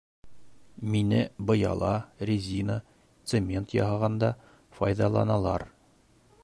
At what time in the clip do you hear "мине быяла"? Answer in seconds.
0.93-1.91